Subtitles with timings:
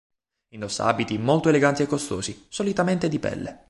[0.55, 3.59] Indossa abiti molto eleganti e costosi, solitamente di pelle.